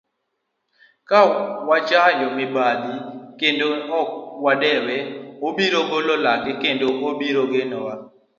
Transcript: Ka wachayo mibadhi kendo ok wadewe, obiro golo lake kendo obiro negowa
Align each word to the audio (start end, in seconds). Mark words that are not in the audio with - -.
Ka 1.07 1.19
wachayo 1.69 2.27
mibadhi 2.37 2.95
kendo 3.39 3.67
ok 3.99 4.09
wadewe, 4.43 4.95
obiro 5.47 5.79
golo 5.89 6.13
lake 6.25 6.51
kendo 6.63 6.85
obiro 7.09 7.43
negowa 7.51 7.93